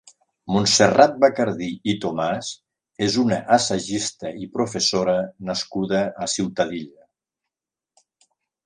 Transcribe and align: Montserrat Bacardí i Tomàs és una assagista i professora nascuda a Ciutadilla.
Montserrat 0.53 1.19
Bacardí 1.23 1.67
i 1.93 1.95
Tomàs 2.05 2.49
és 3.09 3.19
una 3.25 3.39
assagista 3.59 4.33
i 4.47 4.51
professora 4.57 5.17
nascuda 5.53 6.03
a 6.27 6.31
Ciutadilla. 6.39 7.09